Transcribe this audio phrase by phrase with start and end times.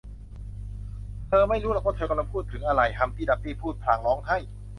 [1.27, 4.37] เธอไม่รู้หรอกว่าเธอกำลังพูดถึงอะไร ฮัมพ์ตี้ดัมพ์ตี้พูดพลางร้องไห้